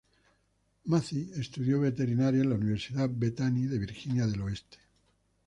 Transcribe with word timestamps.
Macy 0.85 1.31
estudió 1.35 1.79
veterinaria 1.79 2.41
en 2.41 2.49
la 2.49 2.55
Universidad 2.55 3.07
Bethany 3.13 3.67
de 3.67 3.77
Virginia 3.77 4.25
del 4.25 4.41
Oeste. 4.41 4.79